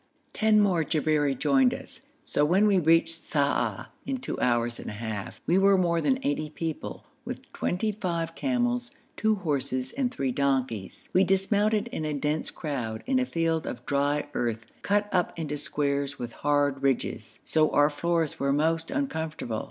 [0.33, 4.93] Ten more Jabberi joined us, so when we reached Sa'ah in two hours and a
[4.95, 10.31] half, we were more than eighty people, with twenty five camels, two horses, and three
[10.31, 11.09] donkeys.
[11.13, 15.59] We dismounted in a dense crowd, in a field of dry earth cut up into
[15.59, 19.59] squares with hard ridges, so our floors were most uncomfortable.